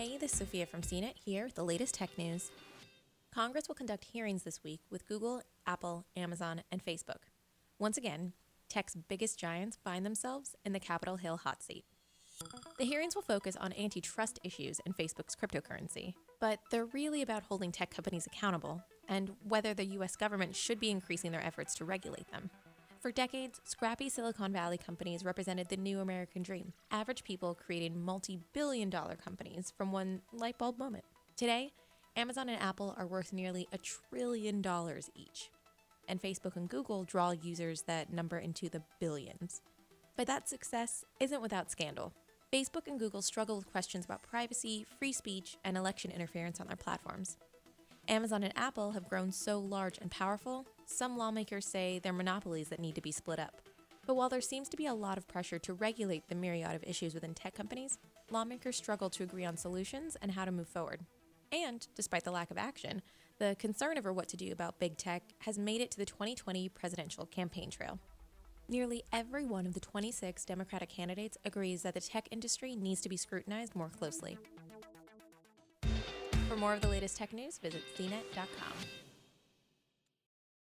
[0.00, 2.50] Hey, this is Sophia from CNET here with the latest tech news.
[3.34, 7.28] Congress will conduct hearings this week with Google, Apple, Amazon, and Facebook.
[7.78, 8.32] Once again,
[8.70, 11.84] tech's biggest giants find themselves in the Capitol Hill hot seat.
[12.78, 17.70] The hearings will focus on antitrust issues and Facebook's cryptocurrency, but they're really about holding
[17.70, 22.30] tech companies accountable and whether the US government should be increasing their efforts to regulate
[22.32, 22.48] them.
[23.00, 26.74] For decades, scrappy Silicon Valley companies represented the new American dream.
[26.90, 31.04] Average people created multi billion dollar companies from one light bulb moment.
[31.34, 31.72] Today,
[32.14, 35.48] Amazon and Apple are worth nearly a trillion dollars each.
[36.08, 39.62] And Facebook and Google draw users that number into the billions.
[40.14, 42.12] But that success isn't without scandal.
[42.52, 46.76] Facebook and Google struggle with questions about privacy, free speech, and election interference on their
[46.76, 47.38] platforms.
[48.08, 52.80] Amazon and Apple have grown so large and powerful, some lawmakers say they're monopolies that
[52.80, 53.60] need to be split up.
[54.06, 56.82] But while there seems to be a lot of pressure to regulate the myriad of
[56.82, 57.98] issues within tech companies,
[58.30, 61.00] lawmakers struggle to agree on solutions and how to move forward.
[61.52, 63.02] And despite the lack of action,
[63.38, 66.68] the concern over what to do about big tech has made it to the 2020
[66.70, 67.98] presidential campaign trail.
[68.68, 73.08] Nearly every one of the 26 Democratic candidates agrees that the tech industry needs to
[73.08, 74.38] be scrutinized more closely.
[76.48, 78.72] For more of the latest tech news, visit cnet.com.